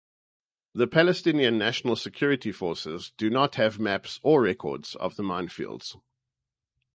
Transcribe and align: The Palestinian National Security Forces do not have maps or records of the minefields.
The 0.73 0.87
Palestinian 0.87 1.59
National 1.59 1.95
Security 1.95 2.51
Forces 2.51 3.11
do 3.17 3.29
not 3.29 3.53
have 3.53 3.77
maps 3.77 4.19
or 4.23 4.41
records 4.41 4.95
of 4.95 5.15
the 5.15 5.21
minefields. 5.21 5.95